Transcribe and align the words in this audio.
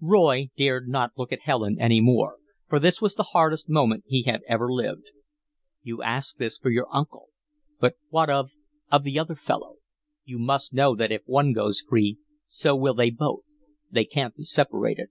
Roy 0.00 0.48
dared 0.56 0.88
not 0.88 1.12
look 1.18 1.32
at 1.34 1.42
Helen 1.42 1.76
any 1.78 2.00
more, 2.00 2.38
for 2.66 2.80
this 2.80 3.02
was 3.02 3.14
the 3.14 3.22
hardest 3.36 3.68
moment 3.68 4.04
he 4.06 4.22
had 4.22 4.40
ever 4.48 4.72
lived. 4.72 5.10
"You 5.82 6.02
ask 6.02 6.38
this 6.38 6.56
for 6.56 6.70
your 6.70 6.86
uncle, 6.90 7.28
but 7.78 7.96
what 8.08 8.30
of 8.30 8.48
of 8.90 9.02
the 9.04 9.18
other 9.18 9.36
fellow? 9.36 9.74
You 10.24 10.38
must 10.38 10.72
know 10.72 10.96
that 10.96 11.12
if 11.12 11.20
one 11.26 11.52
goes 11.52 11.82
free 11.82 12.16
so 12.46 12.74
will 12.74 12.94
they 12.94 13.10
both; 13.10 13.40
they 13.90 14.06
can't 14.06 14.34
be 14.34 14.44
separated." 14.44 15.10